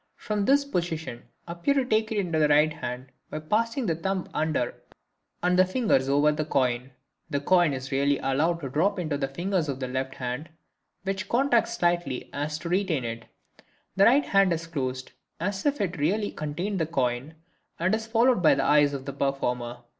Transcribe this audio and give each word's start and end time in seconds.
From 0.15 0.45
this 0.45 0.65
position 0.65 1.25
appear 1.47 1.75
to 1.75 1.85
take 1.85 2.11
it 2.11 2.17
in 2.17 2.31
the 2.31 2.47
right 2.47 2.73
hand 2.73 3.11
by 3.29 3.37
passing 3.37 3.85
the 3.85 3.93
thumb 3.95 4.27
under 4.33 4.73
and 5.43 5.59
the 5.59 5.63
fingers 5.63 6.09
over 6.09 6.31
the 6.31 6.43
coin. 6.43 6.89
The 7.29 7.39
coin 7.39 7.71
is 7.71 7.91
really 7.91 8.17
allowed 8.17 8.61
to 8.61 8.69
drop 8.69 8.97
into 8.97 9.15
the 9.19 9.27
fingers 9.27 9.69
of 9.69 9.79
the 9.79 9.87
left 9.87 10.15
hand, 10.15 10.49
which 11.03 11.29
contract 11.29 11.67
slightly 11.67 12.21
so 12.33 12.39
as 12.39 12.57
to 12.57 12.69
retain 12.69 13.05
it; 13.05 13.25
the 13.95 14.05
right 14.05 14.25
hand 14.25 14.51
is 14.53 14.65
closed 14.65 15.11
as 15.39 15.67
if 15.67 15.79
it 15.79 15.99
really 15.99 16.31
contained 16.31 16.79
the 16.79 16.87
coin 16.87 17.35
and 17.77 17.93
is 17.93 18.07
followed 18.07 18.41
by 18.41 18.55
the 18.55 18.65
eyes 18.65 18.93
of 18.95 19.05
the 19.05 19.13
performer. 19.13 19.83